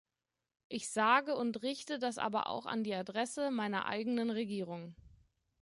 Ich 0.67 0.89
sage 0.89 1.35
und 1.37 1.61
richte 1.61 1.99
das 1.99 2.17
aber 2.17 2.47
auch 2.47 2.65
an 2.65 2.83
die 2.83 2.95
Adresse 2.95 3.51
meiner 3.51 3.85
eigenen 3.85 4.31
Regierung. 4.31 4.95